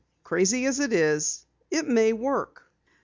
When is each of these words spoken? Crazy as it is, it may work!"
Crazy 0.23 0.65
as 0.65 0.79
it 0.79 0.93
is, 0.93 1.45
it 1.69 1.87
may 1.87 2.11
work!" 2.11 2.63